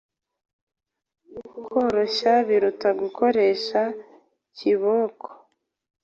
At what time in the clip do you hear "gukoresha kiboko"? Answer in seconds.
3.01-5.27